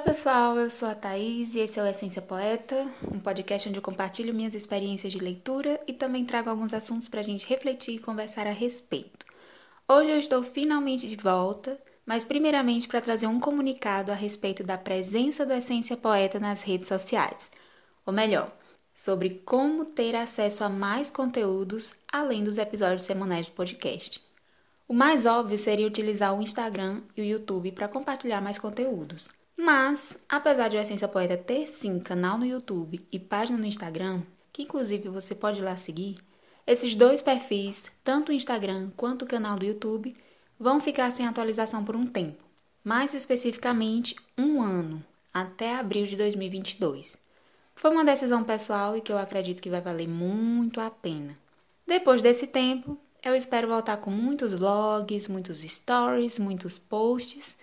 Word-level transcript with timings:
pessoal, 0.00 0.58
eu 0.58 0.68
sou 0.68 0.86
a 0.86 0.94
Thaís 0.94 1.54
e 1.54 1.60
esse 1.60 1.80
é 1.80 1.82
o 1.82 1.86
Essência 1.86 2.20
Poeta, 2.20 2.86
um 3.10 3.18
podcast 3.18 3.66
onde 3.66 3.78
eu 3.78 3.82
compartilho 3.82 4.34
minhas 4.34 4.54
experiências 4.54 5.10
de 5.10 5.18
leitura 5.18 5.80
e 5.86 5.94
também 5.94 6.26
trago 6.26 6.50
alguns 6.50 6.74
assuntos 6.74 7.08
para 7.08 7.20
a 7.20 7.22
gente 7.22 7.48
refletir 7.48 7.94
e 7.94 7.98
conversar 7.98 8.46
a 8.46 8.52
respeito. 8.52 9.24
Hoje 9.88 10.10
eu 10.10 10.18
estou 10.18 10.42
finalmente 10.42 11.08
de 11.08 11.16
volta, 11.16 11.80
mas 12.04 12.22
primeiramente 12.22 12.86
para 12.86 13.00
trazer 13.00 13.28
um 13.28 13.40
comunicado 13.40 14.12
a 14.12 14.14
respeito 14.14 14.62
da 14.62 14.76
presença 14.76 15.46
do 15.46 15.54
Essência 15.54 15.96
Poeta 15.96 16.38
nas 16.38 16.60
redes 16.60 16.88
sociais, 16.88 17.50
ou 18.04 18.12
melhor, 18.12 18.52
sobre 18.94 19.40
como 19.46 19.86
ter 19.86 20.14
acesso 20.14 20.64
a 20.64 20.68
mais 20.68 21.10
conteúdos 21.10 21.94
além 22.12 22.44
dos 22.44 22.58
episódios 22.58 23.02
semanais 23.02 23.48
do 23.48 23.54
podcast. 23.54 24.22
O 24.86 24.92
mais 24.92 25.24
óbvio 25.24 25.56
seria 25.56 25.86
utilizar 25.86 26.36
o 26.36 26.42
Instagram 26.42 27.00
e 27.16 27.22
o 27.22 27.24
YouTube 27.24 27.72
para 27.72 27.88
compartilhar 27.88 28.42
mais 28.42 28.58
conteúdos. 28.58 29.37
Mas, 29.60 30.22
apesar 30.28 30.68
de 30.68 30.76
o 30.76 30.80
Essência 30.80 31.08
Poeta 31.08 31.36
ter 31.36 31.66
sim 31.66 31.98
canal 31.98 32.38
no 32.38 32.46
YouTube 32.46 33.04
e 33.10 33.18
página 33.18 33.58
no 33.58 33.66
Instagram, 33.66 34.22
que 34.52 34.62
inclusive 34.62 35.08
você 35.08 35.34
pode 35.34 35.58
ir 35.58 35.62
lá 35.62 35.76
seguir, 35.76 36.16
esses 36.64 36.94
dois 36.94 37.20
perfis, 37.20 37.90
tanto 38.04 38.30
o 38.30 38.32
Instagram 38.32 38.92
quanto 38.96 39.24
o 39.24 39.26
canal 39.26 39.58
do 39.58 39.66
YouTube, 39.66 40.14
vão 40.60 40.80
ficar 40.80 41.10
sem 41.10 41.26
atualização 41.26 41.84
por 41.84 41.96
um 41.96 42.06
tempo, 42.06 42.44
mais 42.84 43.14
especificamente 43.14 44.14
um 44.38 44.62
ano, 44.62 45.04
até 45.34 45.74
abril 45.74 46.06
de 46.06 46.16
2022. 46.16 47.18
Foi 47.74 47.90
uma 47.90 48.04
decisão 48.04 48.44
pessoal 48.44 48.96
e 48.96 49.00
que 49.00 49.10
eu 49.10 49.18
acredito 49.18 49.60
que 49.60 49.70
vai 49.70 49.80
valer 49.80 50.06
muito 50.06 50.80
a 50.80 50.88
pena. 50.88 51.36
Depois 51.84 52.22
desse 52.22 52.46
tempo, 52.46 52.96
eu 53.24 53.34
espero 53.34 53.66
voltar 53.66 53.96
com 53.96 54.10
muitos 54.10 54.52
vlogs, 54.52 55.26
muitos 55.26 55.62
stories, 55.62 56.38
muitos 56.38 56.78
posts, 56.78 57.56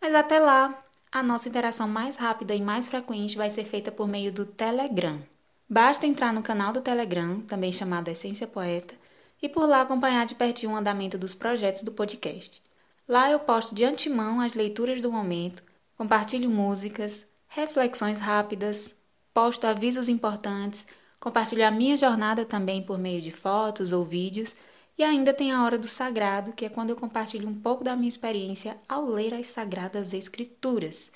mas 0.00 0.12
até 0.12 0.40
lá, 0.40 0.85
a 1.18 1.22
nossa 1.22 1.48
interação 1.48 1.88
mais 1.88 2.18
rápida 2.18 2.54
e 2.54 2.60
mais 2.60 2.88
frequente 2.88 3.38
vai 3.38 3.48
ser 3.48 3.64
feita 3.64 3.90
por 3.90 4.06
meio 4.06 4.30
do 4.30 4.44
Telegram. 4.44 5.18
Basta 5.66 6.06
entrar 6.06 6.30
no 6.30 6.42
canal 6.42 6.74
do 6.74 6.82
Telegram, 6.82 7.40
também 7.40 7.72
chamado 7.72 8.08
Essência 8.08 8.46
Poeta, 8.46 8.94
e 9.40 9.48
por 9.48 9.66
lá 9.66 9.80
acompanhar 9.80 10.26
de 10.26 10.34
pertinho 10.34 10.72
o 10.72 10.76
andamento 10.76 11.16
dos 11.16 11.34
projetos 11.34 11.80
do 11.80 11.90
podcast. 11.90 12.62
Lá 13.08 13.30
eu 13.30 13.38
posto 13.38 13.74
de 13.74 13.82
antemão 13.82 14.42
as 14.42 14.52
leituras 14.52 15.00
do 15.00 15.10
momento, 15.10 15.62
compartilho 15.96 16.50
músicas, 16.50 17.24
reflexões 17.48 18.20
rápidas, 18.20 18.94
posto 19.32 19.66
avisos 19.66 20.10
importantes, 20.10 20.86
compartilho 21.18 21.66
a 21.66 21.70
minha 21.70 21.96
jornada 21.96 22.44
também 22.44 22.82
por 22.82 22.98
meio 22.98 23.22
de 23.22 23.30
fotos 23.30 23.90
ou 23.90 24.04
vídeos 24.04 24.54
e 24.98 25.04
ainda 25.04 25.32
tem 25.34 25.52
a 25.52 25.62
hora 25.62 25.78
do 25.78 25.88
sagrado, 25.88 26.52
que 26.52 26.64
é 26.64 26.68
quando 26.68 26.90
eu 26.90 26.96
compartilho 26.96 27.48
um 27.48 27.54
pouco 27.54 27.84
da 27.84 27.94
minha 27.94 28.08
experiência 28.08 28.76
ao 28.88 29.04
ler 29.06 29.34
as 29.34 29.48
sagradas 29.48 30.14
escrituras. 30.14 31.10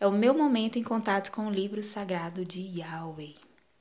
É 0.00 0.06
o 0.06 0.12
meu 0.12 0.34
momento 0.34 0.78
em 0.78 0.82
contato 0.82 1.30
com 1.30 1.46
o 1.46 1.52
livro 1.52 1.82
sagrado 1.82 2.44
de 2.44 2.60
Yahweh. 2.60 3.34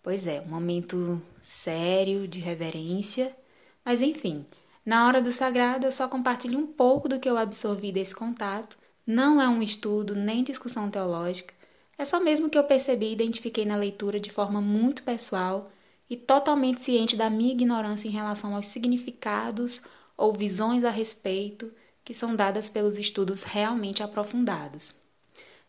Pois 0.04 0.28
é, 0.28 0.42
um 0.42 0.50
momento 0.50 1.22
sério, 1.42 2.28
de 2.28 2.40
reverência, 2.40 3.36
mas 3.84 4.02
enfim, 4.02 4.46
na 4.86 5.08
hora 5.08 5.22
do 5.22 5.32
sagrado 5.32 5.86
eu 5.86 5.92
só 5.92 6.08
compartilho 6.08 6.60
um 6.60 6.68
pouco 6.68 7.08
do 7.08 7.20
que 7.20 7.30
eu 7.30 7.38
absorvi 7.38 7.92
desse 7.92 8.14
contato. 8.14 8.78
Não 9.08 9.42
é 9.42 9.48
um 9.48 9.62
estudo 9.62 10.16
nem 10.16 10.44
discussão 10.44 10.90
teológica, 10.90 11.54
é 11.98 12.04
só 12.04 12.20
mesmo 12.20 12.50
que 12.50 12.58
eu 12.58 12.64
percebi 12.66 13.08
e 13.08 13.14
identifiquei 13.14 13.66
na 13.66 13.76
leitura 13.76 14.20
de 14.20 14.30
forma 14.30 14.60
muito 14.60 15.04
pessoal 15.04 15.72
e 16.10 16.16
totalmente 16.16 16.82
ciente 16.82 17.16
da 17.16 17.30
minha 17.30 17.54
ignorância 17.54 18.08
em 18.08 18.12
relação 18.12 18.56
aos 18.56 18.68
significados 18.68 19.82
ou 20.18 20.34
visões 20.34 20.84
a 20.84 20.90
respeito 20.90 21.72
que 22.04 22.14
são 22.14 22.36
dadas 22.36 22.70
pelos 22.70 22.98
estudos 22.98 23.44
realmente 23.44 24.04
aprofundados. 24.04 24.94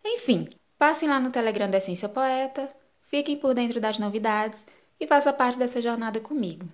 Enfim, 0.05 0.49
passem 0.79 1.09
lá 1.09 1.19
no 1.19 1.31
Telegram 1.31 1.71
da 1.71 1.79
Essência 1.79 2.09
Poeta, 2.09 2.71
fiquem 3.03 3.37
por 3.37 3.55
dentro 3.55 3.81
das 3.81 3.99
novidades 3.99 4.67
e 5.01 5.07
façam 5.07 5.33
parte 5.33 5.59
dessa 5.59 5.81
jornada 5.81 6.21
comigo. 6.21 6.69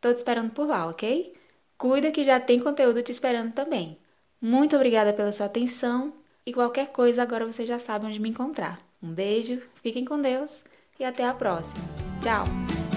Tô 0.00 0.12
te 0.12 0.18
esperando 0.18 0.52
por 0.52 0.66
lá, 0.66 0.86
ok? 0.86 1.34
Cuida 1.76 2.12
que 2.12 2.24
já 2.24 2.38
tem 2.38 2.60
conteúdo 2.60 3.02
te 3.02 3.10
esperando 3.10 3.52
também. 3.52 3.98
Muito 4.40 4.76
obrigada 4.76 5.12
pela 5.12 5.32
sua 5.32 5.46
atenção 5.46 6.12
e 6.46 6.52
qualquer 6.52 6.88
coisa 6.88 7.22
agora 7.22 7.44
você 7.44 7.66
já 7.66 7.78
sabe 7.78 8.06
onde 8.06 8.20
me 8.20 8.30
encontrar. 8.30 8.80
Um 9.02 9.12
beijo, 9.12 9.60
fiquem 9.82 10.04
com 10.04 10.20
Deus 10.20 10.62
e 10.98 11.04
até 11.04 11.24
a 11.24 11.34
próxima. 11.34 11.82
Tchau! 12.22 12.87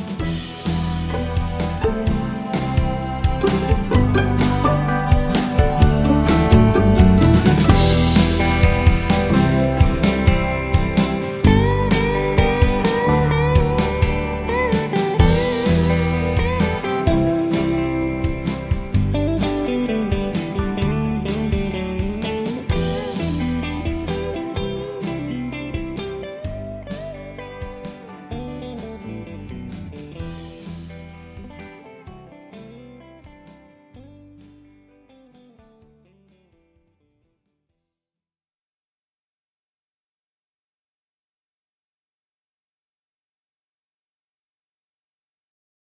Thank 3.41 3.69
you. 3.69 3.70